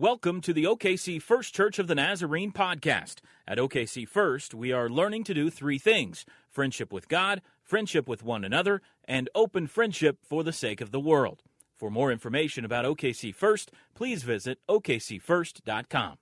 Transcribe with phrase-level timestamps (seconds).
[0.00, 3.16] Welcome to the OKC First Church of the Nazarene podcast.
[3.48, 8.22] At OKC First, we are learning to do three things friendship with God, friendship with
[8.22, 11.42] one another, and open friendship for the sake of the world.
[11.74, 16.18] For more information about OKC First, please visit okcfirst.com.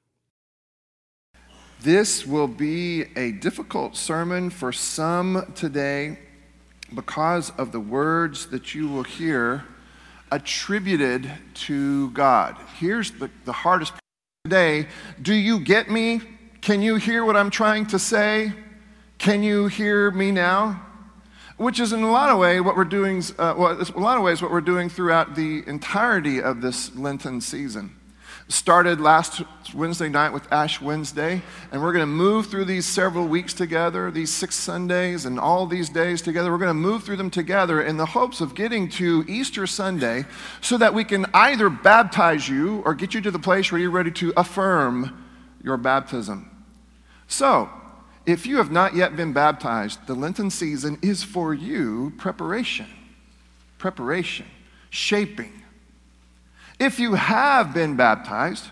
[1.82, 6.18] This will be a difficult sermon for some today
[6.94, 9.66] because of the words that you will hear
[10.30, 12.56] attributed to God.
[12.78, 14.00] Here's the, the hardest part
[14.44, 14.88] today.
[15.20, 16.20] Do you get me?
[16.60, 18.52] Can you hear what I'm trying to say?
[19.18, 20.82] Can you hear me now?
[21.56, 24.22] Which is in a lot of ways what we're doing, uh, well, a lot of
[24.22, 27.95] ways what we're doing throughout the entirety of this Lenten season
[28.48, 29.42] started last
[29.74, 31.42] Wednesday night with Ash Wednesday,
[31.72, 35.66] and we're going to move through these several weeks together, these six Sundays and all
[35.66, 36.52] these days together.
[36.52, 40.26] We're going to move through them together in the hopes of getting to Easter Sunday
[40.60, 43.90] so that we can either baptize you or get you to the place where you're
[43.90, 45.24] ready to affirm
[45.62, 46.48] your baptism.
[47.26, 47.68] So,
[48.26, 52.86] if you have not yet been baptized, the Lenten season is for you preparation,
[53.78, 54.46] preparation,
[54.90, 55.64] shaping
[56.78, 58.68] if you have been baptized,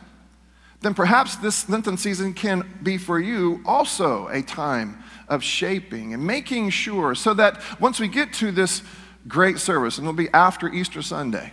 [0.81, 6.27] then perhaps this Lenten season can be for you also a time of shaping and
[6.27, 8.83] making sure so that once we get to this
[9.27, 11.53] great service, and it'll be after Easter Sunday,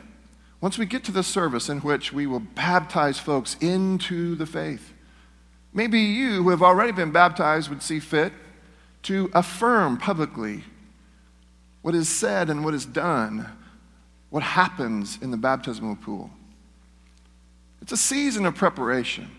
[0.60, 4.94] once we get to the service in which we will baptize folks into the faith,
[5.74, 8.34] maybe you who have already been baptized would see fit
[9.04, 10.64] to affirm publicly
[11.82, 13.50] what is said and what is done,
[14.30, 16.30] what happens in the baptismal pool.
[17.82, 19.30] It's a season of preparation.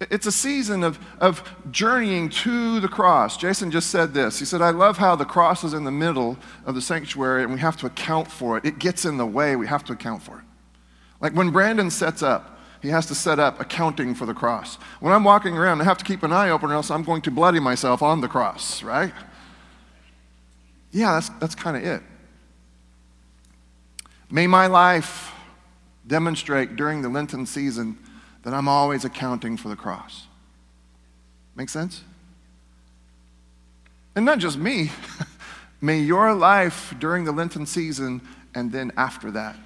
[0.00, 3.36] It's a season of, of journeying to the cross.
[3.36, 4.38] Jason just said this.
[4.38, 7.52] He said, I love how the cross is in the middle of the sanctuary and
[7.52, 8.64] we have to account for it.
[8.64, 10.44] It gets in the way, we have to account for it.
[11.20, 14.76] Like when Brandon sets up, he has to set up accounting for the cross.
[15.00, 17.22] When I'm walking around, I have to keep an eye open or else I'm going
[17.22, 19.12] to bloody myself on the cross, right?
[20.92, 22.02] Yeah, that's, that's kind of it.
[24.30, 25.32] May my life
[26.08, 27.98] demonstrate during the Lenten season
[28.42, 30.26] that I'm always accounting for the cross.
[31.54, 32.02] Make sense?
[34.16, 34.90] And not just me.
[35.80, 38.20] May your life during the Lenten season
[38.54, 39.56] and then after that,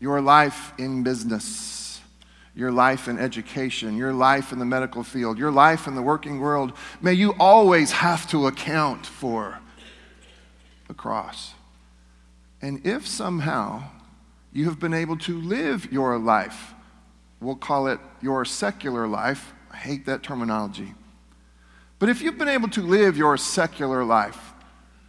[0.00, 2.02] your life in business,
[2.54, 6.40] your life in education, your life in the medical field, your life in the working
[6.40, 9.60] world, may you always have to account for
[10.88, 11.54] the cross.
[12.60, 13.84] And if somehow
[14.56, 16.72] you have been able to live your life.
[17.42, 19.52] We'll call it your secular life.
[19.70, 20.94] I hate that terminology.
[21.98, 24.54] But if you've been able to live your secular life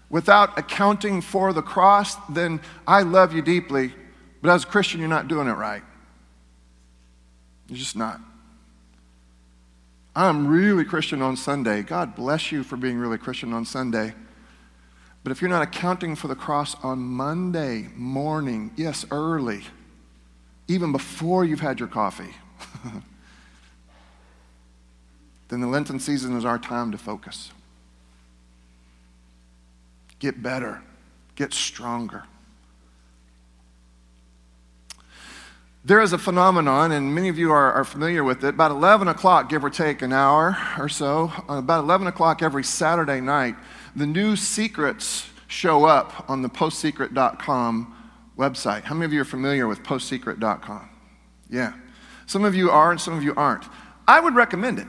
[0.09, 3.93] without accounting for the cross, then I love you deeply,
[4.41, 5.83] but as a Christian, you're not doing it right.
[7.69, 8.19] You're just not.
[10.13, 11.83] I'm really Christian on Sunday.
[11.83, 14.13] God bless you for being really Christian on Sunday.
[15.27, 19.61] But if you're not accounting for the cross on Monday morning, yes, early,
[20.69, 22.33] even before you've had your coffee,
[25.49, 27.51] then the Lenten season is our time to focus.
[30.19, 30.81] Get better,
[31.35, 32.23] get stronger.
[35.83, 38.53] There is a phenomenon, and many of you are, are, familiar with it.
[38.53, 42.63] About 11 o'clock, give or take an hour or so, uh, about 11 o'clock every
[42.63, 43.57] Saturday night,
[43.97, 47.95] the new secrets show up on the postsecret.com
[48.37, 48.83] website.
[48.83, 50.89] How many of you are familiar with postsecret.com?
[51.49, 51.73] Yeah.
[52.27, 53.65] Some of you are, and some of you aren't.
[54.07, 54.87] I would recommend it.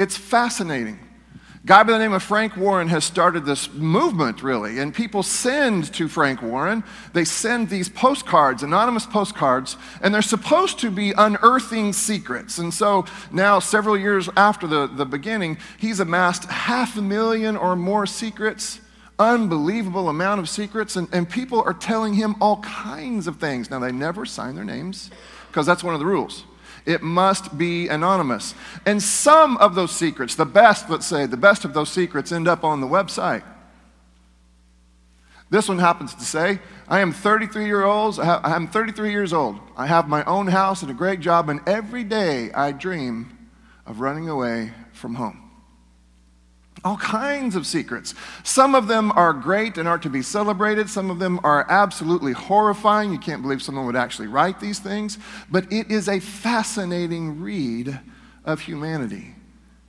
[0.00, 0.98] It's fascinating.
[1.66, 5.90] Guy by the name of Frank Warren has started this movement, really, and people send
[5.94, 6.84] to Frank Warren.
[7.14, 12.58] They send these postcards, anonymous postcards, and they're supposed to be unearthing secrets.
[12.58, 17.76] And so now, several years after the, the beginning, he's amassed half a million or
[17.76, 18.80] more secrets
[19.16, 23.70] unbelievable amount of secrets, and, and people are telling him all kinds of things.
[23.70, 25.08] Now, they never sign their names
[25.46, 26.44] because that's one of the rules.
[26.86, 28.54] It must be anonymous.
[28.86, 32.48] And some of those secrets, the best, let's say, the best of those secrets end
[32.48, 33.42] up on the website.
[35.50, 38.18] This one happens to say, I am 33 years old.
[38.18, 39.60] I am 33 years old.
[39.76, 43.38] I have my own house and a great job, and every day I dream
[43.86, 45.43] of running away from home.
[46.84, 48.14] All kinds of secrets.
[48.42, 50.90] Some of them are great and are to be celebrated.
[50.90, 53.10] Some of them are absolutely horrifying.
[53.10, 55.16] You can't believe someone would actually write these things.
[55.50, 57.98] But it is a fascinating read
[58.44, 59.34] of humanity.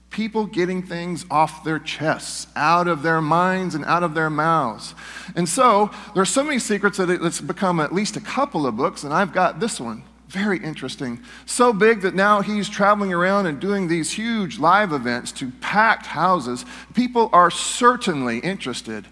[0.09, 4.95] People getting things off their chests, out of their minds and out of their mouths.
[5.35, 8.77] And so there are so many secrets that it's become at least a couple of
[8.77, 11.21] books, and I've got this one Very interesting.
[11.45, 16.07] So big that now he's traveling around and doing these huge live events to packed
[16.07, 16.65] houses.
[16.93, 19.05] People are certainly interested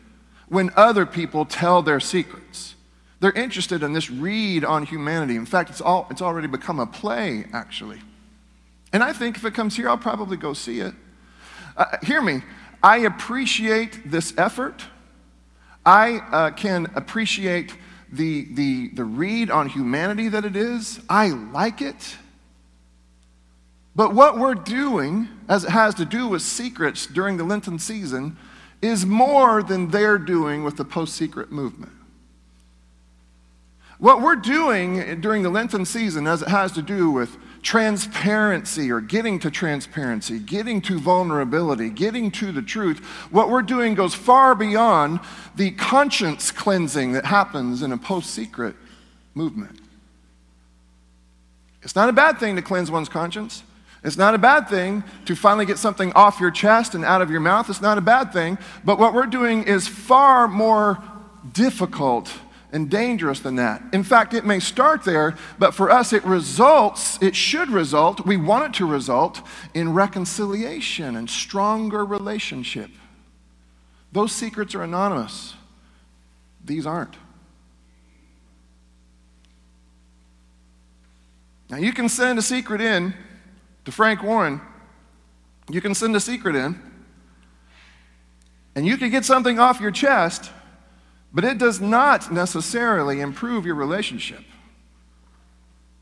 [0.49, 2.75] when other people tell their secrets.
[3.19, 5.35] They're interested in this read on humanity.
[5.35, 8.01] In fact, it's, all, it's already become a play, actually.
[8.91, 10.93] And I think if it comes here, I'll probably go see it.
[11.77, 12.41] Uh, hear me.
[12.81, 14.83] I appreciate this effort.
[15.85, 17.75] I uh, can appreciate
[18.15, 20.99] the, the, the read on humanity that it is.
[21.09, 22.17] I like it.
[23.95, 28.37] But what we're doing, as it has to do with secrets during the Lenten season,
[28.81, 31.91] is more than they're doing with the post secret movement.
[33.99, 39.01] What we're doing during the Lenten season, as it has to do with transparency or
[39.01, 42.99] getting to transparency, getting to vulnerability, getting to the truth,
[43.31, 45.19] what we're doing goes far beyond
[45.55, 48.75] the conscience cleansing that happens in a post secret
[49.33, 49.79] movement.
[51.81, 53.63] It's not a bad thing to cleanse one's conscience.
[54.03, 57.31] It's not a bad thing to finally get something off your chest and out of
[57.31, 57.69] your mouth.
[57.69, 58.57] It's not a bad thing.
[58.83, 61.01] But what we're doing is far more
[61.53, 62.31] difficult
[62.73, 63.81] and dangerous than that.
[63.93, 68.35] In fact, it may start there, but for us, it results, it should result, we
[68.35, 69.41] want it to result
[69.75, 72.89] in reconciliation and stronger relationship.
[74.11, 75.53] Those secrets are anonymous,
[76.65, 77.15] these aren't.
[81.69, 83.13] Now, you can send a secret in
[83.85, 84.59] to Frank Warren,
[85.69, 86.81] you can send a secret in,
[88.75, 90.49] and you can get something off your chest
[91.33, 94.43] but it does not necessarily improve your relationship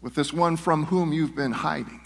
[0.01, 2.01] with this one from whom you've been hiding.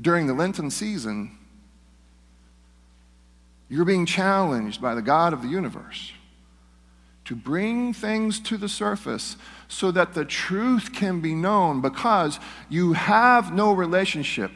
[0.00, 1.36] During the Lenten season,
[3.68, 6.12] you're being challenged by the God of the universe
[7.26, 9.36] to bring things to the surface
[9.68, 14.50] so that the truth can be known because you have no relationship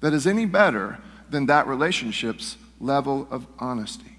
[0.00, 4.09] that is any better than that relationship's level of honesty.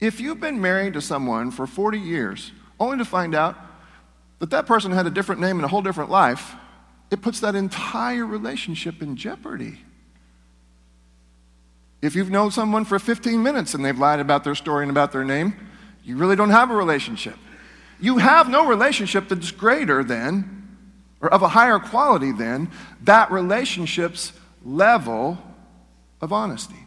[0.00, 3.56] If you've been married to someone for 40 years, only to find out
[4.38, 6.54] that that person had a different name and a whole different life,
[7.10, 9.78] it puts that entire relationship in jeopardy.
[12.02, 15.12] If you've known someone for 15 minutes and they've lied about their story and about
[15.12, 15.54] their name,
[16.04, 17.36] you really don't have a relationship.
[17.98, 20.76] You have no relationship that's greater than,
[21.22, 22.70] or of a higher quality than,
[23.04, 25.38] that relationship's level
[26.20, 26.85] of honesty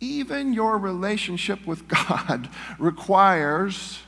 [0.00, 2.48] even your relationship with God
[2.78, 3.98] requires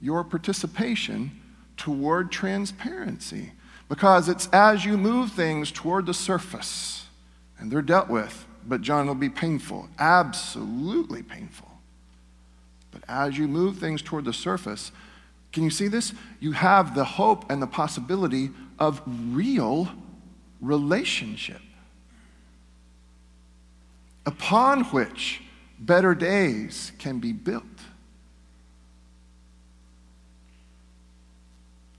[0.00, 1.40] your participation
[1.76, 3.52] toward transparency.
[3.88, 7.06] Because it's as you move things toward the surface,
[7.58, 11.68] and they're dealt with, but John will be painful, absolutely painful.
[12.90, 14.92] But as you move things toward the surface,
[15.52, 16.12] can you see this?
[16.40, 19.88] You have the hope and the possibility of real
[20.60, 21.60] relationship
[24.26, 25.42] upon which
[25.78, 27.64] better days can be built.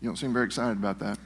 [0.02, 1.18] You don't seem very excited about that.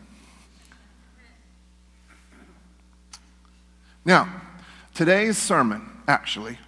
[4.06, 4.42] Now,
[4.94, 6.60] today's sermon, actually,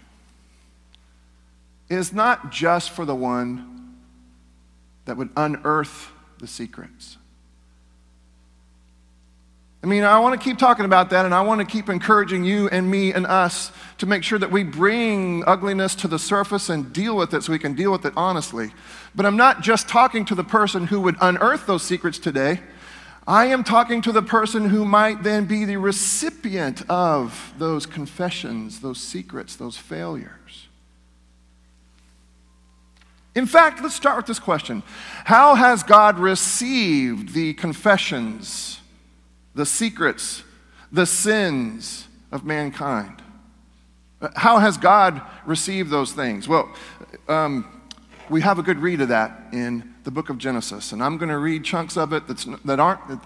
[1.87, 3.97] is not just for the one
[5.05, 7.17] that would unearth the secrets.
[9.81, 12.43] I mean, I want to keep talking about that, and I want to keep encouraging
[12.43, 16.69] you and me and us to make sure that we bring ugliness to the surface
[16.69, 18.73] and deal with it so we can deal with it honestly.
[19.15, 22.59] But I'm not just talking to the person who would unearth those secrets today.
[23.25, 28.81] I am talking to the person who might then be the recipient of those confessions,
[28.81, 30.67] those secrets, those failures.
[33.33, 34.83] In fact, let's start with this question
[35.23, 38.78] How has God received the confessions?
[39.55, 40.43] The secrets,
[40.91, 43.21] the sins of mankind.
[44.35, 46.47] How has God received those things?
[46.47, 46.73] Well,
[47.27, 47.81] um,
[48.29, 51.29] we have a good read of that in the book of Genesis, and I'm going
[51.29, 53.21] to read chunks of it that's, that aren't,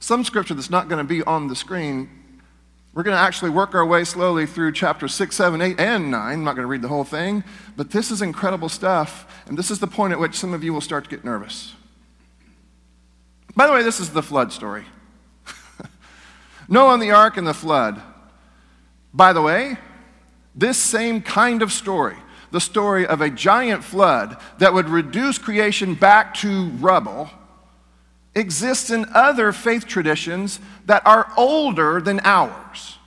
[0.00, 2.08] some scripture that's not going to be on the screen.
[2.94, 6.20] We're going to actually work our way slowly through chapter 6, 7, 8, and 9.
[6.20, 7.44] I'm not going to read the whole thing,
[7.76, 10.72] but this is incredible stuff, and this is the point at which some of you
[10.72, 11.74] will start to get nervous.
[13.54, 14.84] By the way, this is the flood story.
[16.68, 18.00] Noah and the ark and the flood.
[19.12, 19.78] By the way,
[20.54, 22.16] this same kind of story,
[22.50, 27.30] the story of a giant flood that would reduce creation back to rubble,
[28.34, 32.98] exists in other faith traditions that are older than ours.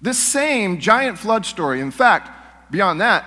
[0.00, 2.30] This same giant flood story, in fact,
[2.70, 3.24] beyond that,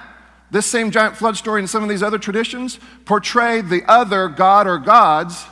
[0.49, 4.67] this same giant flood story in some of these other traditions portray the other god
[4.67, 5.45] or gods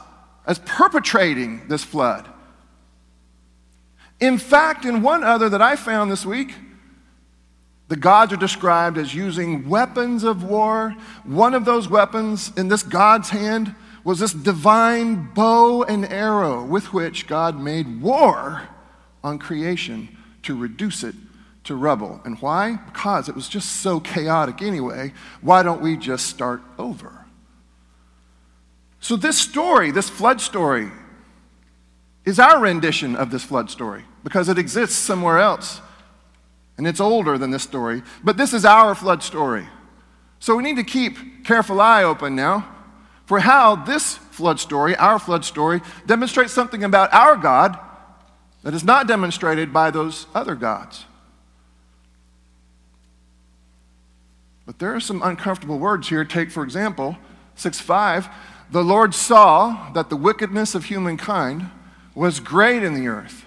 [0.50, 2.28] as perpetrating this flood.
[4.20, 6.56] In fact, in one other that I found this week,
[7.88, 10.96] the gods are described as using weapons of war.
[11.24, 16.94] One of those weapons in this God's hand was this divine bow and arrow with
[16.94, 18.64] which God made war
[19.24, 21.16] on creation to reduce it
[21.66, 22.22] to rubble.
[22.26, 22.78] And why?
[22.88, 25.14] Because it was just so chaotic anyway.
[25.42, 27.19] Why don't we just start over?
[29.00, 30.92] So, this story, this flood story,
[32.26, 35.82] is our rendition of this flood story because it exists somewhere else.
[36.78, 38.04] And it's older than this story.
[38.24, 39.68] But this is our flood story.
[40.40, 42.76] So, we need to keep careful eye open now
[43.26, 47.78] for how this flood story, our flood story, demonstrates something about our God
[48.64, 51.06] that is not demonstrated by those other gods.
[54.66, 56.24] But there are some uncomfortable words here.
[56.26, 57.18] Take, for example,
[57.56, 58.30] 6 5.
[58.72, 61.70] The Lord saw that the wickedness of humankind
[62.14, 63.46] was great in the earth,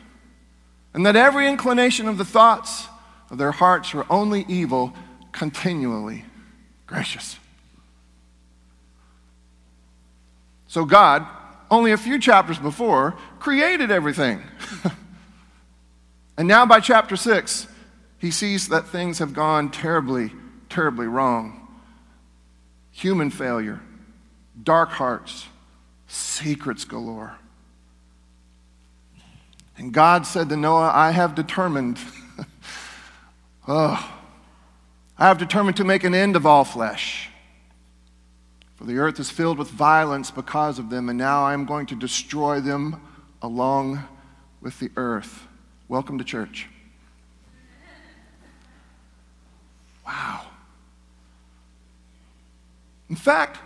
[0.94, 2.88] and that every inclination of the thoughts
[3.30, 4.94] of their hearts were only evil
[5.30, 6.24] continually.
[6.86, 7.38] Gracious.
[10.66, 11.26] So, God,
[11.70, 14.42] only a few chapters before, created everything.
[16.36, 17.66] and now, by chapter 6,
[18.18, 20.32] he sees that things have gone terribly
[20.72, 21.68] terribly wrong.
[22.92, 23.80] Human failure,
[24.62, 25.46] dark hearts,
[26.06, 27.36] secrets galore.
[29.76, 31.98] And God said to Noah, I have determined,
[33.68, 34.12] oh,
[35.18, 37.30] I have determined to make an end of all flesh.
[38.76, 41.86] For the earth is filled with violence because of them, and now I am going
[41.86, 43.00] to destroy them
[43.40, 44.02] along
[44.60, 45.46] with the earth.
[45.88, 46.68] Welcome to church.
[50.06, 50.46] Wow.
[53.08, 53.58] In fact,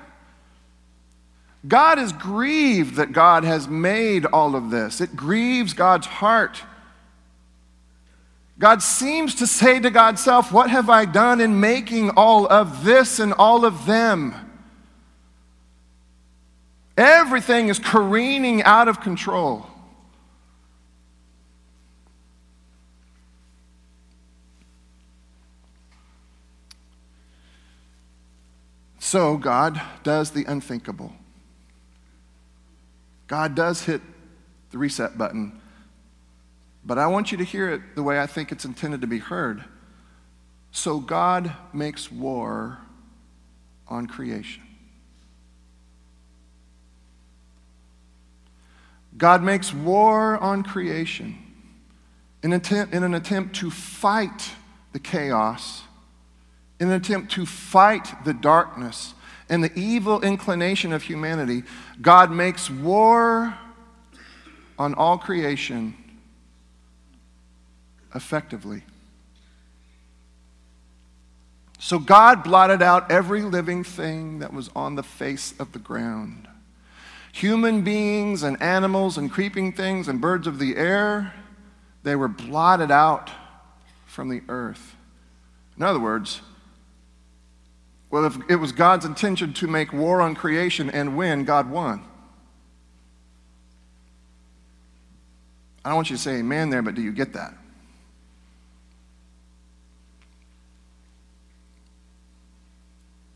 [1.67, 5.01] God is grieved that God has made all of this.
[5.01, 6.63] It grieves God's heart.
[8.59, 12.85] God seems to say to God's self, What have I done in making all of
[12.85, 14.35] this and all of them?
[16.97, 19.67] Everything is careening out of control.
[28.99, 31.13] So God does the unthinkable.
[33.27, 34.01] God does hit
[34.71, 35.61] the reset button,
[36.85, 39.19] but I want you to hear it the way I think it's intended to be
[39.19, 39.65] heard.
[40.71, 42.79] So God makes war
[43.89, 44.63] on creation.
[49.17, 51.39] God makes war on creation
[52.43, 54.51] in, attempt, in an attempt to fight
[54.93, 55.83] the chaos
[56.79, 59.15] in an attempt to fight the darkness
[59.49, 61.63] and the evil inclination of humanity,
[62.01, 63.57] God makes war
[64.79, 65.95] on all creation
[68.15, 68.83] effectively.
[71.79, 76.49] So God blotted out every living thing that was on the face of the ground.
[77.33, 81.35] Human beings and animals and creeping things and birds of the air,
[82.03, 83.31] they were blotted out
[84.07, 84.97] from the earth.
[85.77, 86.41] In other words,
[88.17, 92.03] well, if it was God's intention to make war on creation and win, God won.
[95.85, 97.53] I don't want you to say amen there, but do you get that?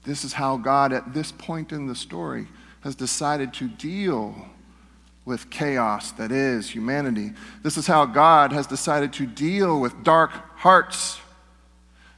[0.04, 2.48] This is how God, at this point in the story,
[2.80, 4.34] has decided to deal
[5.26, 7.32] with chaos that is humanity.
[7.62, 11.20] This is how God has decided to deal with dark hearts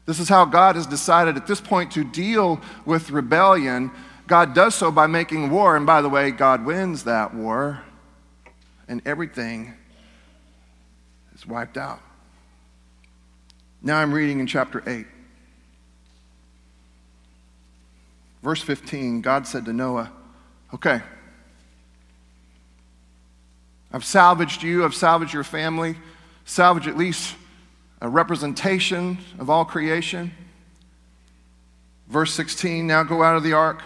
[0.06, 3.90] this is how God has decided at this point to deal with rebellion.
[4.26, 7.82] God does so by making war, and by the way, God wins that war,
[8.88, 9.74] and everything
[11.34, 12.00] is wiped out.
[13.80, 15.06] Now I'm reading in chapter 8.
[18.42, 20.10] Verse 15 God said to Noah,
[20.74, 21.00] Okay,
[23.92, 25.96] I've salvaged you, I've salvaged your family,
[26.44, 27.36] salvage at least
[28.02, 30.32] a representation of all creation.
[32.08, 33.80] Verse 16 Now go out of the ark,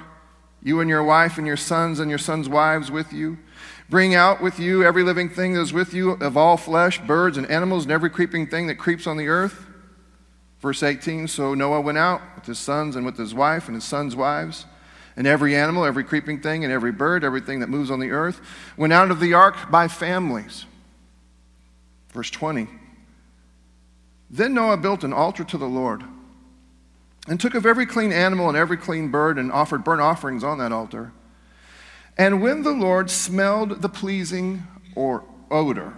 [0.63, 3.39] you and your wife and your sons and your sons' wives with you.
[3.89, 7.37] Bring out with you every living thing that is with you of all flesh, birds
[7.37, 9.67] and animals, and every creeping thing that creeps on the earth.
[10.61, 13.85] Verse 18 So Noah went out with his sons and with his wife and his
[13.85, 14.65] sons' wives,
[15.15, 18.41] and every animal, every creeping thing, and every bird, everything that moves on the earth,
[18.79, 20.65] went out of the ark by families.
[22.13, 22.67] Verse 20
[24.31, 26.03] then Noah built an altar to the Lord
[27.29, 30.59] and took of every clean animal and every clean bird and offered burnt offerings on
[30.59, 31.13] that altar.
[32.19, 35.95] And when the Lord smelled the pleasing or odor,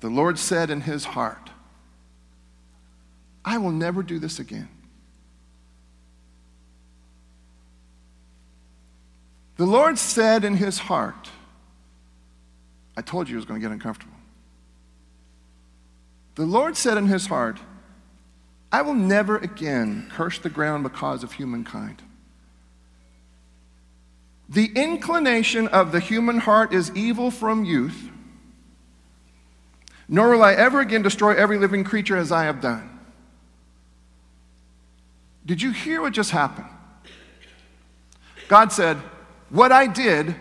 [0.00, 1.50] the Lord said in his heart,
[3.44, 4.68] I will never do this again.
[9.56, 11.30] The Lord said in his heart,
[12.96, 14.14] I told you it was going to get uncomfortable.
[16.34, 17.58] The Lord said in his heart,
[18.72, 22.02] I will never again curse the ground because of humankind.
[24.48, 28.10] The inclination of the human heart is evil from youth,
[30.08, 32.88] nor will I ever again destroy every living creature as I have done.
[35.44, 36.68] Did you hear what just happened?
[38.48, 38.96] God said,
[39.50, 40.34] What I did,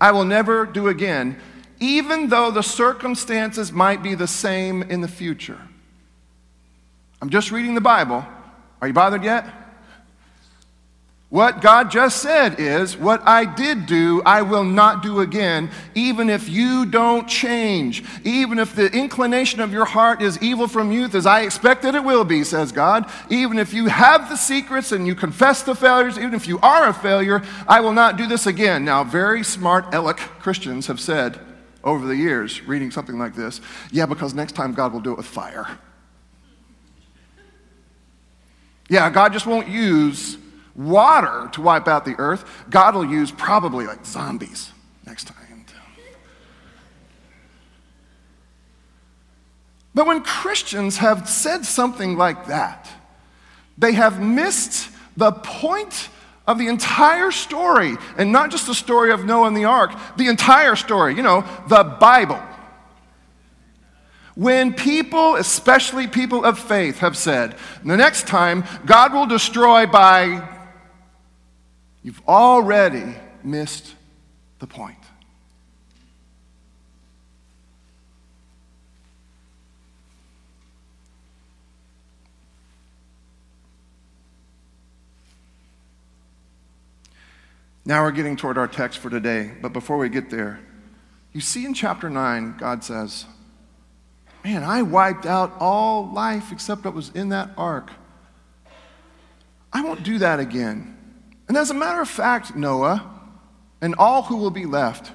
[0.00, 1.38] I will never do again,
[1.80, 5.67] even though the circumstances might be the same in the future.
[7.20, 8.24] I'm just reading the Bible.
[8.80, 9.46] Are you bothered yet?
[11.30, 16.30] What God just said is, What I did do, I will not do again, even
[16.30, 18.02] if you don't change.
[18.24, 21.94] Even if the inclination of your heart is evil from youth, as I expect that
[21.94, 23.10] it will be, says God.
[23.28, 26.88] Even if you have the secrets and you confess the failures, even if you are
[26.88, 28.86] a failure, I will not do this again.
[28.86, 31.38] Now, very smart Alec Christians have said
[31.84, 33.60] over the years, reading something like this,
[33.92, 35.78] yeah, because next time God will do it with fire.
[38.88, 40.38] Yeah, God just won't use
[40.74, 42.44] water to wipe out the earth.
[42.70, 44.72] God will use probably like zombies
[45.06, 45.38] next time.
[49.98, 52.88] But when Christians have said something like that,
[53.76, 56.08] they have missed the point
[56.46, 60.28] of the entire story, and not just the story of Noah and the ark, the
[60.28, 62.40] entire story, you know, the Bible.
[64.38, 70.48] When people, especially people of faith, have said, the next time God will destroy by,
[72.04, 73.96] you've already missed
[74.60, 74.96] the point.
[87.84, 90.60] Now we're getting toward our text for today, but before we get there,
[91.32, 93.26] you see in chapter 9, God says,
[94.44, 97.90] Man, I wiped out all life except what was in that ark.
[99.72, 100.96] I won't do that again.
[101.48, 103.10] And as a matter of fact, Noah,
[103.80, 105.12] and all who will be left,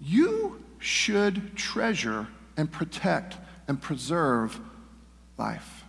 [0.00, 3.36] you should treasure and protect
[3.68, 4.60] and preserve
[5.38, 5.83] life.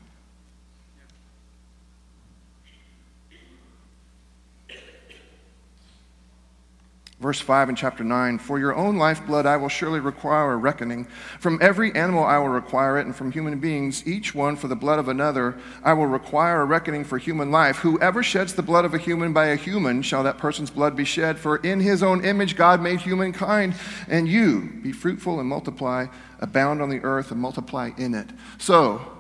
[7.21, 11.05] Verse 5 in chapter 9 For your own lifeblood I will surely require a reckoning.
[11.39, 14.75] From every animal I will require it, and from human beings, each one for the
[14.75, 17.77] blood of another, I will require a reckoning for human life.
[17.77, 21.05] Whoever sheds the blood of a human by a human, shall that person's blood be
[21.05, 21.39] shed.
[21.39, 23.75] For in his own image God made humankind.
[24.09, 26.07] And you, be fruitful and multiply,
[26.39, 28.29] abound on the earth and multiply in it.
[28.57, 29.14] So,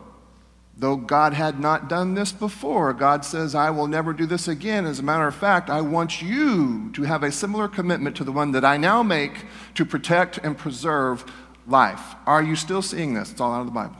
[0.77, 4.85] Though God had not done this before, God says, I will never do this again.
[4.85, 8.33] As a matter of fact, I want you to have a similar commitment to the
[8.33, 11.23] one that I now make to protect and preserve
[11.65, 12.15] life.
[12.25, 13.31] Are you still seeing this?
[13.31, 13.95] It's all out of the Bible.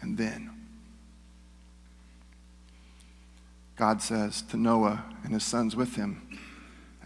[0.00, 0.50] And then,
[3.76, 6.22] God says to Noah and his sons with him,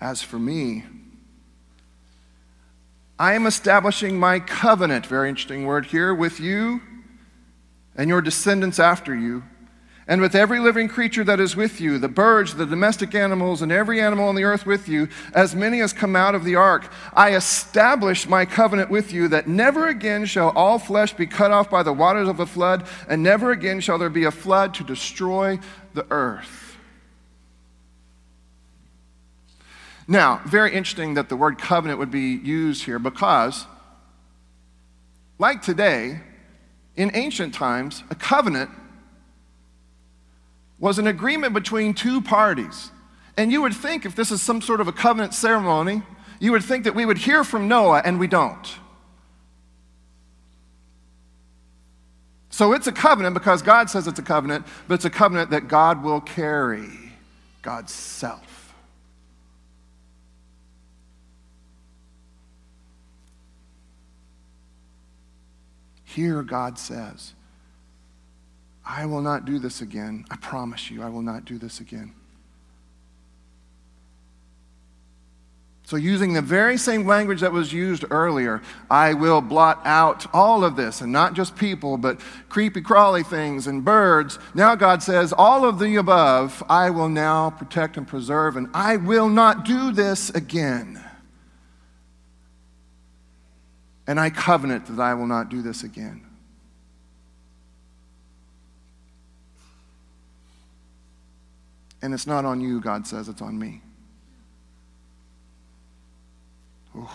[0.01, 0.85] As for me,
[3.19, 6.83] I am establishing my covenant, very interesting word here, with you
[8.01, 9.43] and your descendants after you,
[10.09, 13.71] and with every living creature that is with you, the birds, the domestic animals, and
[13.71, 16.91] every animal on the earth with you, as many as come out of the ark.
[17.13, 21.69] I establish my covenant with you that never again shall all flesh be cut off
[21.69, 24.83] by the waters of a flood, and never again shall there be a flood to
[24.83, 25.59] destroy
[25.93, 26.79] the earth.
[30.09, 33.67] Now, very interesting that the word covenant would be used here because,
[35.39, 36.21] like today,
[36.97, 38.71] in ancient times, a covenant
[40.79, 42.91] was an agreement between two parties.
[43.37, 46.03] And you would think, if this is some sort of a covenant ceremony,
[46.41, 48.67] you would think that we would hear from Noah, and we don't.
[52.51, 55.69] So it's a covenant because God says it's a covenant, but it's a covenant that
[55.69, 56.91] God will carry
[57.63, 58.60] God's self.
[66.15, 67.35] Here, God says,
[68.85, 70.25] I will not do this again.
[70.29, 72.15] I promise you, I will not do this again.
[75.85, 80.65] So, using the very same language that was used earlier, I will blot out all
[80.65, 84.39] of this, and not just people, but creepy crawly things and birds.
[84.55, 88.97] Now, God says, all of the above, I will now protect and preserve, and I
[88.97, 91.05] will not do this again.
[94.11, 96.27] And I covenant that I will not do this again.
[102.03, 103.83] And it's not on you, God says, it's on me.
[106.97, 107.09] Ooh.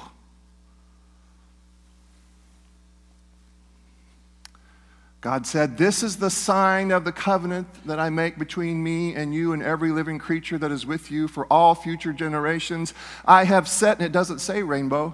[5.20, 9.34] God said, This is the sign of the covenant that I make between me and
[9.34, 12.94] you and every living creature that is with you for all future generations.
[13.26, 15.14] I have set, and it doesn't say rainbow,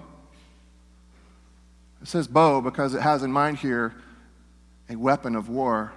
[2.02, 3.94] it says bow because it has in mind here
[4.90, 5.92] a weapon of war.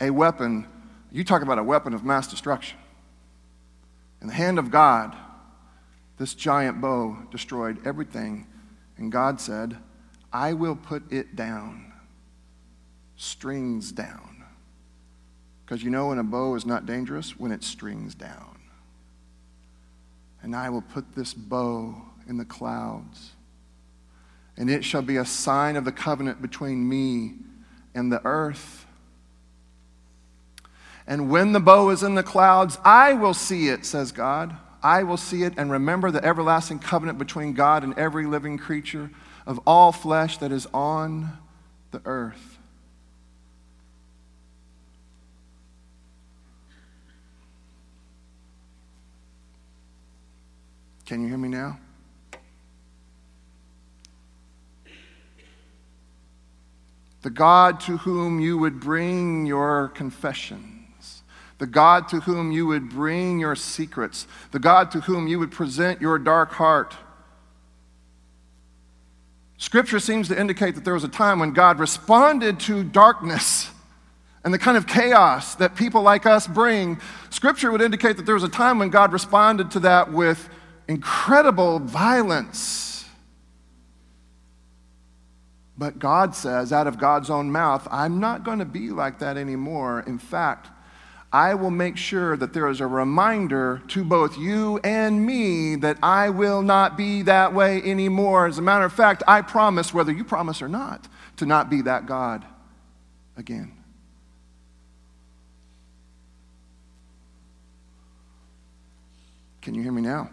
[0.00, 0.66] A weapon,
[1.12, 2.78] you talk about a weapon of mass destruction.
[4.22, 5.14] In the hand of God,
[6.16, 8.46] this giant bow destroyed everything.
[8.96, 9.76] And God said,
[10.32, 11.92] I will put it down,
[13.16, 14.44] strings down.
[15.64, 17.38] Because you know when a bow is not dangerous?
[17.38, 18.58] When it strings down.
[20.42, 23.33] And I will put this bow in the clouds.
[24.56, 27.34] And it shall be a sign of the covenant between me
[27.94, 28.86] and the earth.
[31.06, 34.56] And when the bow is in the clouds, I will see it, says God.
[34.82, 39.10] I will see it and remember the everlasting covenant between God and every living creature
[39.46, 41.38] of all flesh that is on
[41.90, 42.58] the earth.
[51.06, 51.78] Can you hear me now?
[57.24, 61.22] The God to whom you would bring your confessions,
[61.56, 65.50] the God to whom you would bring your secrets, the God to whom you would
[65.50, 66.94] present your dark heart.
[69.56, 73.70] Scripture seems to indicate that there was a time when God responded to darkness
[74.44, 77.00] and the kind of chaos that people like us bring.
[77.30, 80.46] Scripture would indicate that there was a time when God responded to that with
[80.88, 82.93] incredible violence.
[85.76, 89.36] But God says, out of God's own mouth, I'm not going to be like that
[89.36, 90.04] anymore.
[90.06, 90.68] In fact,
[91.32, 95.98] I will make sure that there is a reminder to both you and me that
[96.00, 98.46] I will not be that way anymore.
[98.46, 101.08] As a matter of fact, I promise, whether you promise or not,
[101.38, 102.44] to not be that God
[103.36, 103.72] again.
[109.60, 110.30] Can you hear me now?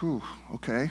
[0.00, 0.22] Whew,
[0.54, 0.90] okay.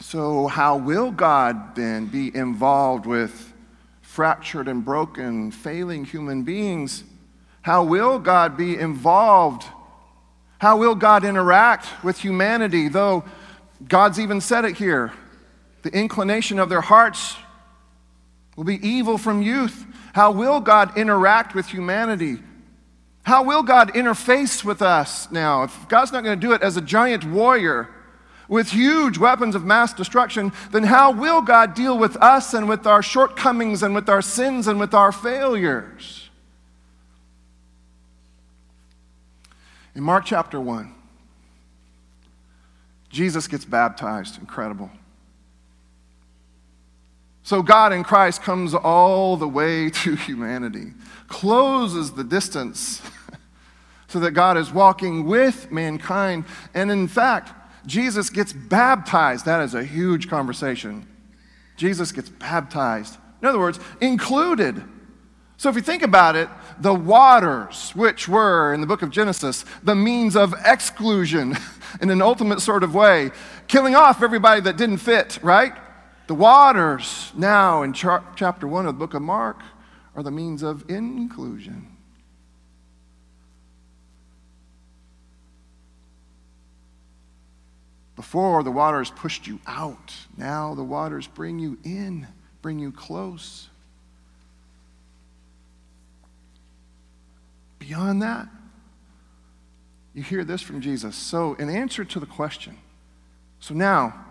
[0.00, 3.52] So, how will God then be involved with
[4.00, 7.04] fractured and broken, failing human beings?
[7.62, 9.64] How will God be involved?
[10.58, 12.88] How will God interact with humanity?
[12.88, 13.24] Though
[13.86, 15.12] God's even said it here
[15.82, 17.36] the inclination of their hearts
[18.56, 19.86] will be evil from youth.
[20.12, 22.38] How will God interact with humanity?
[23.22, 25.62] How will God interface with us now?
[25.62, 27.88] If God's not going to do it as a giant warrior,
[28.50, 32.84] with huge weapons of mass destruction, then how will God deal with us and with
[32.84, 36.28] our shortcomings and with our sins and with our failures?
[39.94, 40.92] In Mark chapter 1,
[43.08, 44.40] Jesus gets baptized.
[44.40, 44.90] Incredible.
[47.50, 50.92] So God in Christ comes all the way to humanity,
[51.26, 53.02] closes the distance
[54.06, 56.44] so that God is walking with mankind.
[56.74, 57.52] And in fact,
[57.84, 59.46] Jesus gets baptized.
[59.46, 61.04] That is a huge conversation.
[61.76, 63.16] Jesus gets baptized.
[63.42, 64.80] In other words, included.
[65.56, 69.64] So if you think about it, the waters, which were in the book of Genesis,
[69.82, 71.56] the means of exclusion
[72.00, 73.32] in an ultimate sort of way,
[73.66, 75.72] killing off everybody that didn't fit, right?
[76.30, 79.62] The waters now in chapter 1 of the book of Mark
[80.14, 81.88] are the means of inclusion.
[88.14, 90.14] Before, the waters pushed you out.
[90.36, 92.28] Now, the waters bring you in,
[92.62, 93.68] bring you close.
[97.80, 98.46] Beyond that,
[100.14, 101.16] you hear this from Jesus.
[101.16, 102.78] So, in answer to the question,
[103.58, 104.26] so now,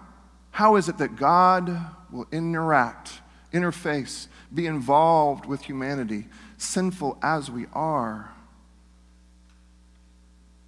[0.52, 1.70] how is it that God
[2.12, 3.22] will interact,
[3.54, 8.32] interface, be involved with humanity, sinful as we are?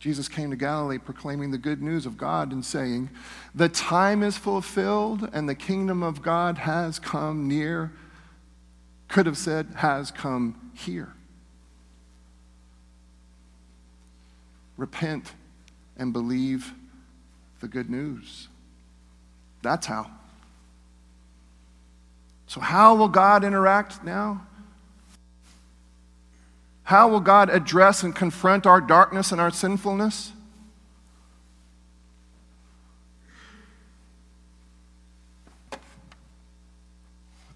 [0.01, 3.11] Jesus came to Galilee proclaiming the good news of God and saying,
[3.53, 7.91] The time is fulfilled and the kingdom of God has come near.
[9.09, 11.13] Could have said, has come here.
[14.75, 15.33] Repent
[15.97, 16.73] and believe
[17.59, 18.47] the good news.
[19.62, 20.10] That's how.
[22.47, 24.45] So, how will God interact now?
[26.84, 30.34] How will God address and confront our darkness and our sinfulness?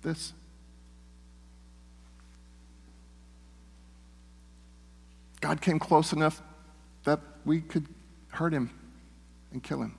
[0.01, 0.31] This.
[5.41, 6.41] God came close enough
[7.03, 7.87] that we could
[8.29, 8.69] hurt him
[9.51, 9.95] and kill him.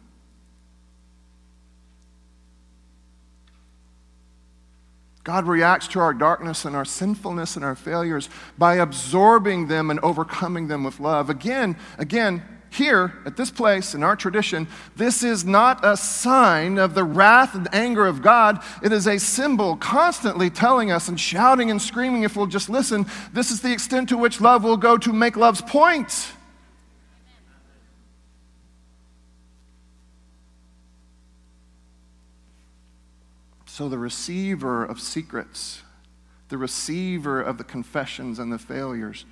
[5.26, 9.98] God reacts to our darkness and our sinfulness and our failures by absorbing them and
[9.98, 11.28] overcoming them with love.
[11.30, 16.94] Again, again, here at this place in our tradition, this is not a sign of
[16.94, 18.62] the wrath and anger of God.
[18.84, 23.04] It is a symbol constantly telling us and shouting and screaming if we'll just listen.
[23.32, 26.28] This is the extent to which love will go to make love's point.
[33.76, 35.82] So, the receiver of secrets,
[36.48, 39.26] the receiver of the confessions and the failures,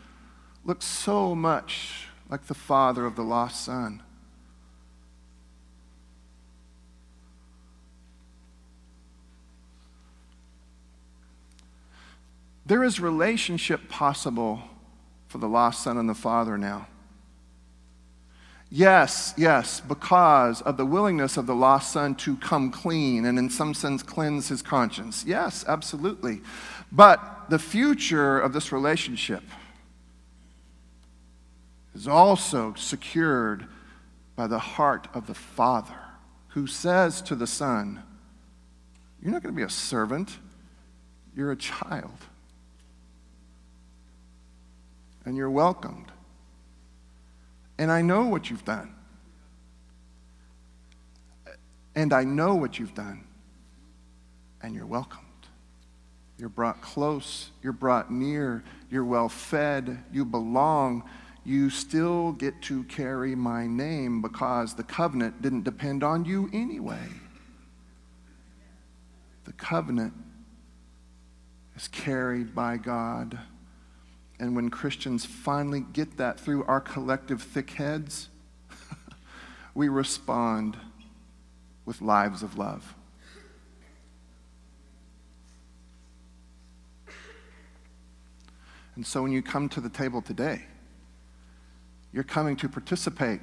[0.66, 4.02] looks so much like the father of the lost son.
[12.66, 14.60] There is relationship possible
[15.26, 16.86] for the lost son and the father now.
[18.70, 23.48] Yes, yes, because of the willingness of the lost son to come clean and, in
[23.48, 25.24] some sense, cleanse his conscience.
[25.24, 26.40] Yes, absolutely.
[26.90, 29.42] But the future of this relationship
[31.94, 33.66] is also secured
[34.34, 35.94] by the heart of the father
[36.48, 38.02] who says to the son,
[39.22, 40.38] You're not going to be a servant,
[41.36, 42.18] you're a child.
[45.24, 46.12] And you're welcomed.
[47.78, 48.94] And I know what you've done.
[51.94, 53.24] And I know what you've done.
[54.62, 55.24] And you're welcomed.
[56.38, 57.50] You're brought close.
[57.62, 58.64] You're brought near.
[58.90, 60.02] You're well fed.
[60.12, 61.08] You belong.
[61.44, 67.08] You still get to carry my name because the covenant didn't depend on you anyway.
[69.44, 70.14] The covenant
[71.76, 73.38] is carried by God.
[74.38, 78.28] And when Christians finally get that through our collective thick heads,
[79.74, 80.76] we respond
[81.84, 82.94] with lives of love.
[88.96, 90.62] And so when you come to the table today,
[92.12, 93.40] you're coming to participate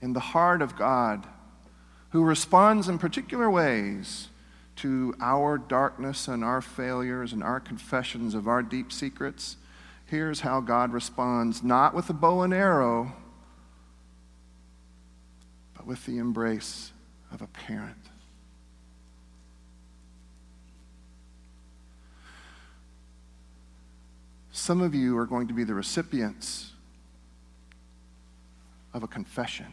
[0.00, 1.26] in the heart of God
[2.10, 4.28] who responds in particular ways
[4.76, 9.56] to our darkness and our failures and our confessions of our deep secrets,
[10.06, 13.12] here's how God responds not with a bow and arrow,
[15.74, 16.92] but with the embrace
[17.32, 17.96] of a parent.
[24.52, 26.72] Some of you are going to be the recipients
[28.94, 29.66] of a confession.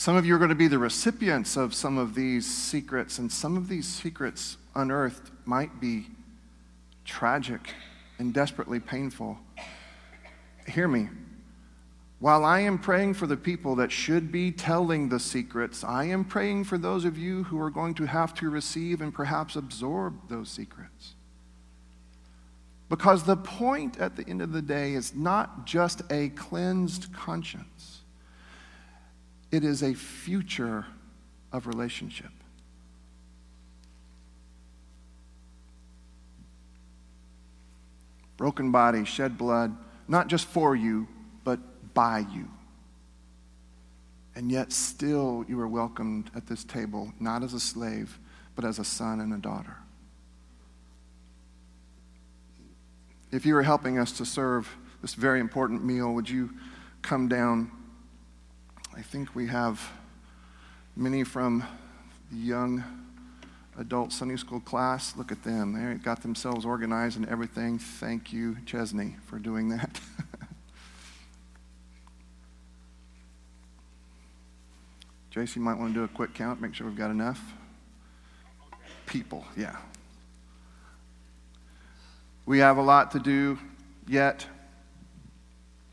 [0.00, 3.30] Some of you are going to be the recipients of some of these secrets, and
[3.30, 6.06] some of these secrets unearthed might be
[7.04, 7.74] tragic
[8.18, 9.36] and desperately painful.
[10.66, 11.10] Hear me.
[12.18, 16.24] While I am praying for the people that should be telling the secrets, I am
[16.24, 20.30] praying for those of you who are going to have to receive and perhaps absorb
[20.30, 21.12] those secrets.
[22.88, 27.99] Because the point at the end of the day is not just a cleansed conscience
[29.50, 30.86] it is a future
[31.52, 32.30] of relationship.
[38.36, 39.76] Broken body, shed blood,
[40.08, 41.06] not just for you,
[41.44, 41.58] but
[41.92, 42.48] by you.
[44.34, 48.18] And yet, still, you are welcomed at this table, not as a slave,
[48.54, 49.76] but as a son and a daughter.
[53.30, 56.50] If you are helping us to serve this very important meal, would you
[57.02, 57.70] come down?
[59.00, 59.80] I think we have
[60.94, 61.64] many from
[62.30, 62.84] the young
[63.78, 65.16] adult Sunday school class.
[65.16, 65.72] Look at them.
[65.72, 67.78] They got themselves organized and everything.
[67.78, 69.98] Thank you, Chesney, for doing that.
[75.34, 77.40] JC might want to do a quick count, make sure we've got enough.
[79.06, 79.76] People, yeah.
[82.44, 83.58] We have a lot to do
[84.06, 84.46] yet.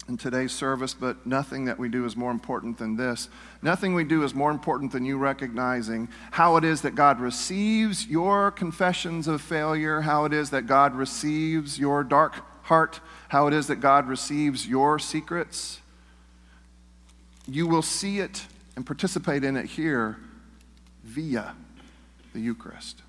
[0.07, 3.27] In today's service, but nothing that we do is more important than this.
[3.61, 8.07] Nothing we do is more important than you recognizing how it is that God receives
[8.07, 13.53] your confessions of failure, how it is that God receives your dark heart, how it
[13.53, 15.81] is that God receives your secrets.
[17.47, 20.17] You will see it and participate in it here
[21.03, 21.55] via
[22.33, 23.01] the Eucharist.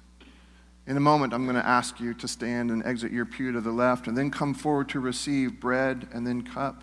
[0.86, 3.60] In a moment, I'm going to ask you to stand and exit your pew to
[3.60, 6.82] the left and then come forward to receive bread and then cup.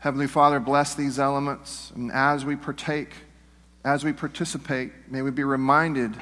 [0.00, 1.90] Heavenly Father, bless these elements.
[1.94, 3.10] And as we partake,
[3.84, 6.14] as we participate, may we be reminded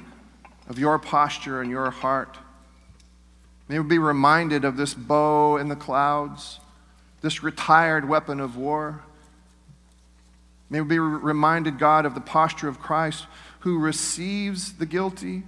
[0.69, 2.39] of your posture and your heart.
[3.69, 6.59] May we be reminded of this bow in the clouds,
[7.21, 9.03] this retired weapon of war.
[10.71, 13.27] May we be reminded, God, of the posture of Christ
[13.61, 15.43] who receives the guilty,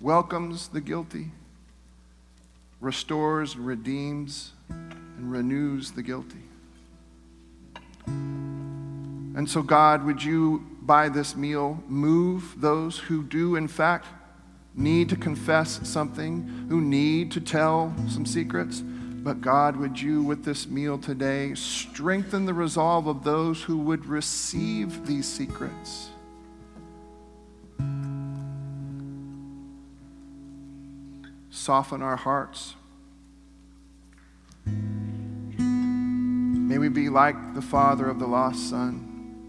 [0.00, 1.30] welcomes the guilty,
[2.80, 4.52] restores, and redeems
[5.16, 6.42] and renews the guilty.
[8.06, 14.06] And so, God, would you, by this meal, move those who do, in fact,
[14.74, 18.80] need to confess something, who need to tell some secrets?
[18.80, 24.04] But God, would you, with this meal today, strengthen the resolve of those who would
[24.04, 26.08] receive these secrets?
[31.50, 32.74] Soften our hearts
[36.72, 39.46] May we be like the father of the lost son.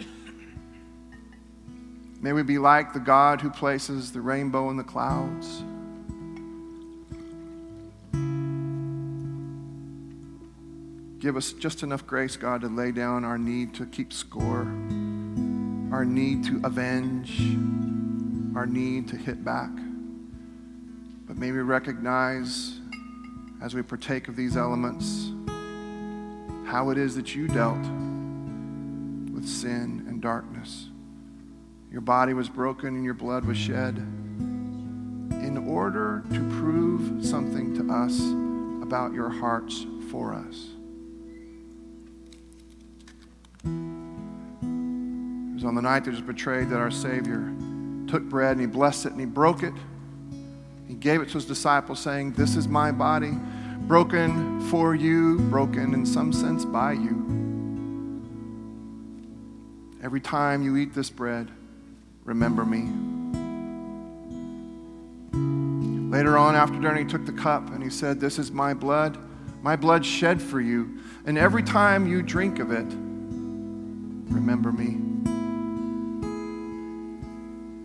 [2.19, 5.63] May we be like the God who places the rainbow in the clouds.
[11.21, 14.67] Give us just enough grace, God, to lay down our need to keep score,
[15.93, 17.39] our need to avenge,
[18.53, 19.71] our need to hit back.
[21.25, 22.81] But may we recognize
[23.61, 25.31] as we partake of these elements
[26.73, 27.77] how it is that you dealt
[29.31, 30.89] with sin and darkness.
[31.91, 37.93] Your body was broken and your blood was shed in order to prove something to
[37.93, 38.19] us
[38.81, 40.69] about your hearts for us.
[43.63, 43.69] It
[45.53, 47.53] was on the night that was betrayed that our Savior
[48.07, 49.75] took bread and he blessed it and he broke it.
[50.87, 53.37] He gave it to his disciples, saying, This is my body
[53.81, 57.23] broken for you, broken in some sense by you.
[60.01, 61.49] Every time you eat this bread,
[62.23, 62.89] remember me.
[66.13, 69.17] Later on, after dinner, he took the cup and he said, This is my blood,
[69.61, 70.99] my blood shed for you.
[71.25, 72.85] And every time you drink of it,
[74.29, 74.99] remember me.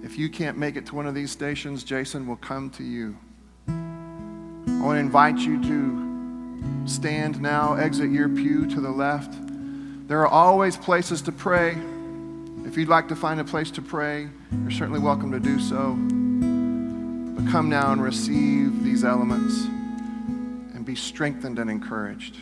[0.04, 3.16] If you can't make it to one of these stations, Jason will come to you.
[4.78, 9.34] I want to invite you to stand now, exit your pew to the left.
[10.06, 11.76] There are always places to pray.
[12.64, 15.94] If you'd like to find a place to pray, you're certainly welcome to do so.
[17.34, 22.36] But come now and receive these elements and be strengthened and encouraged.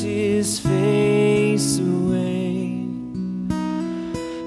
[0.00, 2.86] his face away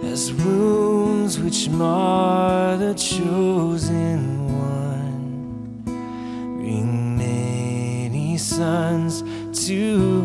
[0.04, 5.84] as wounds which mar the chosen one.
[6.58, 9.24] Bring many sons
[9.66, 10.18] to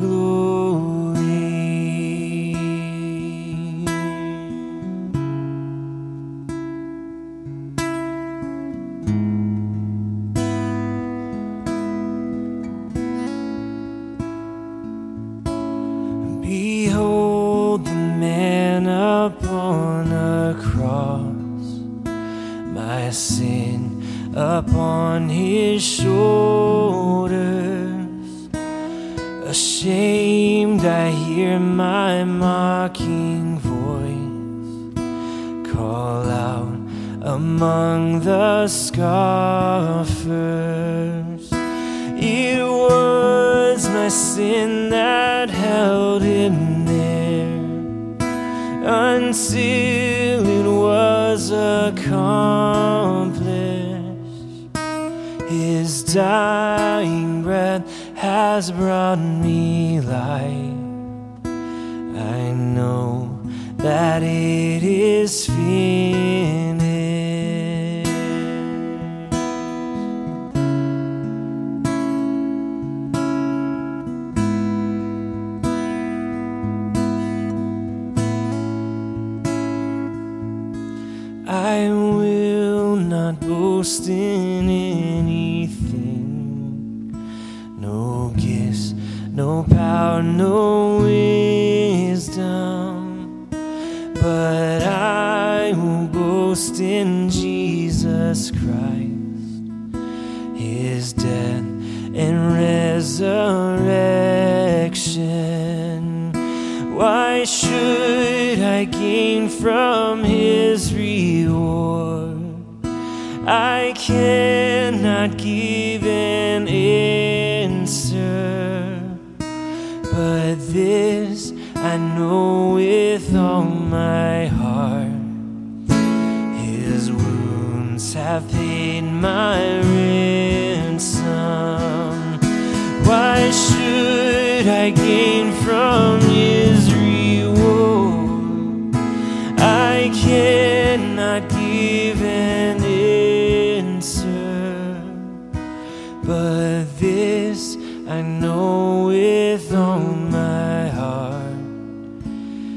[148.06, 151.54] I know with all my heart.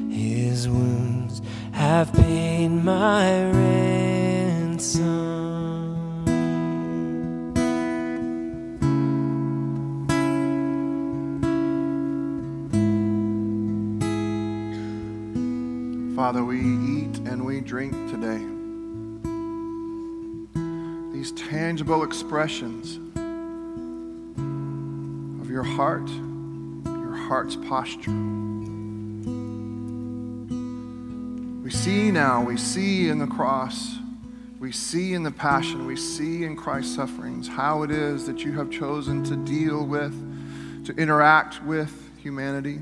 [0.09, 1.41] His wounds
[1.73, 3.75] have paid my ransom.
[16.15, 18.41] Father, we eat and we drink today.
[21.13, 22.99] These tangible expressions
[25.57, 26.07] your heart,
[26.85, 28.11] your heart's posture.
[31.63, 33.95] We see now, we see in the cross,
[34.59, 38.51] we see in the passion, we see in Christ's sufferings how it is that you
[38.51, 40.13] have chosen to deal with,
[40.85, 41.91] to interact with
[42.21, 42.79] humanity,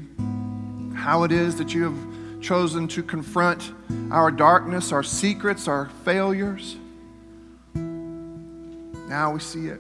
[0.96, 3.72] how it is that you have chosen to confront
[4.12, 6.76] our darkness, our secrets, our failures.
[7.74, 9.80] Now we see it.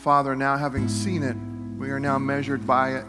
[0.00, 1.36] Father, now having seen it,
[1.78, 3.04] we are now measured by it.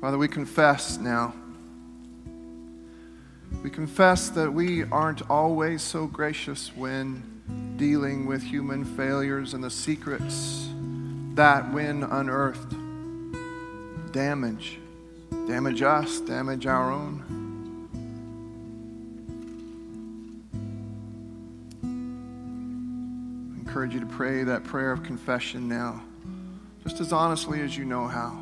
[0.00, 1.34] Father, we confess now.
[3.62, 9.70] We confess that we aren't always so gracious when dealing with human failures and the
[9.70, 10.70] secrets
[11.34, 12.74] that, when unearthed,
[14.12, 14.78] damage,
[15.46, 17.35] damage us, damage our own.
[23.76, 26.02] Encourage you to pray that prayer of confession now,
[26.82, 28.32] just as honestly as you know how.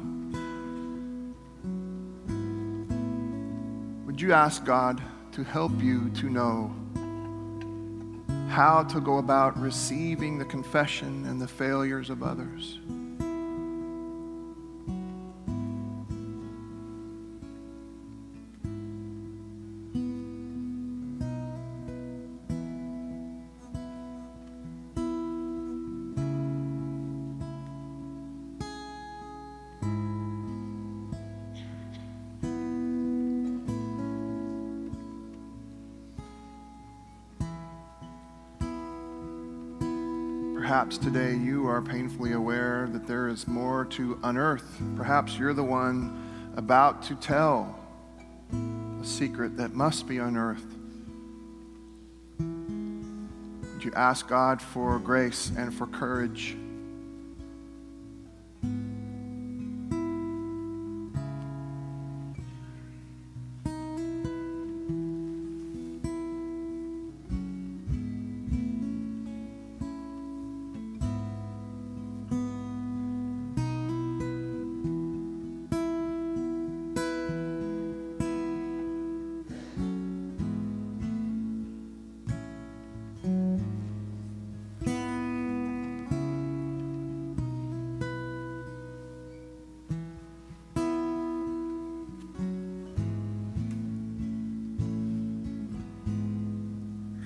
[4.06, 6.72] Would you ask God to help you to know?
[8.48, 12.78] how to go about receiving the confession and the failures of others.
[40.98, 44.80] Today you are painfully aware that there is more to unearth.
[44.96, 47.78] Perhaps you're the one about to tell
[48.52, 50.72] a secret that must be unearthed.
[52.38, 56.56] Would you ask God for grace and for courage?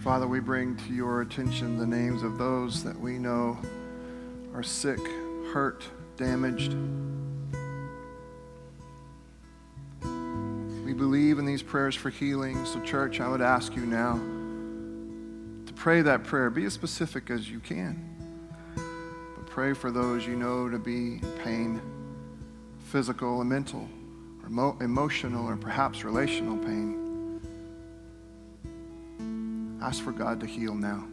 [0.09, 3.59] Father, we bring to your attention the names of those that we know
[4.54, 4.98] are sick,
[5.52, 5.84] hurt,
[6.16, 6.72] damaged.
[10.82, 12.64] We believe in these prayers for healing.
[12.64, 14.14] So, church, I would ask you now
[15.66, 16.48] to pray that prayer.
[16.48, 18.02] Be as specific as you can.
[18.74, 21.82] But pray for those you know to be in pain,
[22.86, 23.86] physical and mental,
[24.42, 27.07] or emo- emotional, or perhaps relational pain.
[29.89, 31.09] Ask for God to heal now.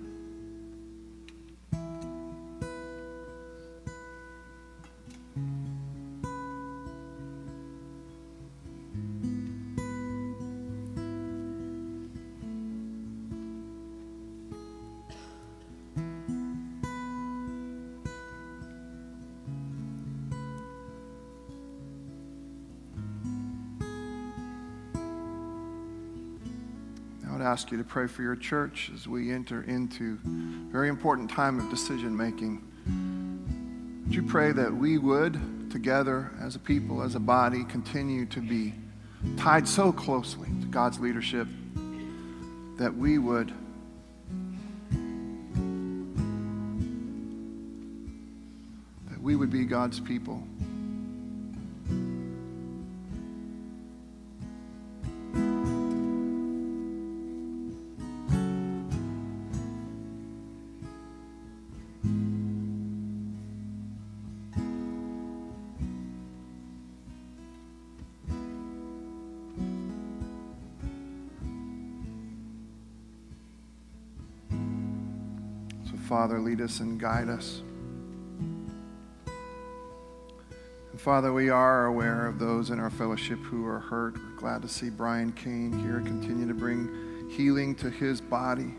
[27.55, 30.27] Ask you to pray for your church as we enter into a
[30.69, 32.61] very important time of decision making.
[34.03, 38.41] Would you pray that we would, together as a people, as a body, continue to
[38.41, 38.73] be
[39.37, 41.47] tied so closely to God's leadership
[42.77, 43.53] that we would
[49.09, 50.45] that we would be God's people.
[76.25, 77.61] Father, lead us and guide us.
[80.91, 84.17] And Father, we are aware of those in our fellowship who are hurt.
[84.17, 88.73] We're glad to see Brian Kane here continue to bring healing to his body.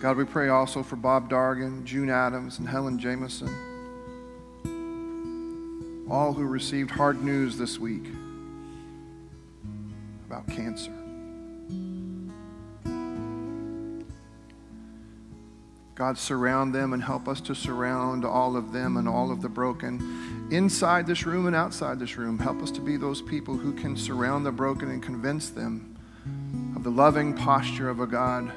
[0.00, 3.54] God, we pray also for Bob Dargan, June Adams, and Helen Jameson,
[6.10, 8.06] all who received hard news this week
[10.26, 11.05] about cancer.
[15.96, 19.48] God, surround them and help us to surround all of them and all of the
[19.48, 22.38] broken inside this room and outside this room.
[22.38, 25.96] Help us to be those people who can surround the broken and convince them
[26.76, 28.52] of the loving posture of a God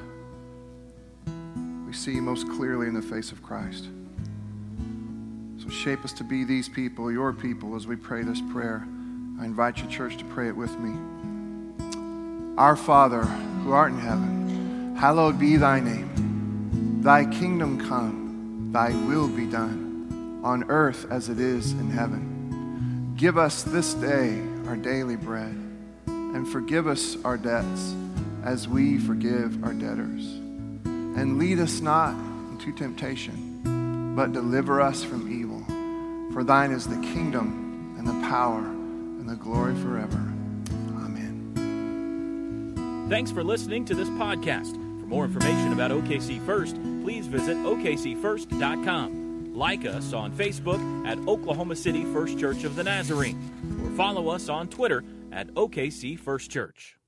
[1.88, 3.88] we see most clearly in the face of Christ.
[5.60, 8.86] So shape us to be these people, your people, as we pray this prayer.
[9.40, 10.94] I invite your church to pray it with me.
[12.58, 16.29] Our Father, who art in heaven, hallowed be thy name.
[17.10, 23.16] Thy kingdom come, thy will be done, on earth as it is in heaven.
[23.18, 25.55] Give us this day our daily bread,
[26.05, 27.95] and forgive us our debts
[28.43, 30.24] as we forgive our debtors.
[30.86, 32.14] And lead us not
[32.51, 35.64] into temptation, but deliver us from evil.
[36.32, 40.32] For thine is the kingdom, and the power, and the glory forever.
[41.03, 41.47] Amen.
[43.10, 44.89] Thanks for listening to this podcast.
[45.10, 49.55] More information about OKC First, please visit OKCFirst.com.
[49.55, 53.41] Like us on Facebook at Oklahoma City First Church of the Nazarene,
[53.84, 56.99] or follow us on Twitter at OKC First Church.